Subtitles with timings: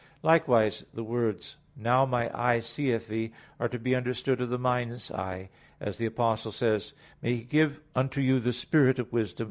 [0.23, 5.11] Likewise the words, "Now my eye seeth Thee," are to be understood of the mind's
[5.11, 9.39] eye, as the Apostle says: "May He give unto you the spirit of wisdom